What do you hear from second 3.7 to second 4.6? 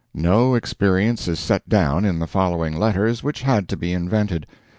be invented.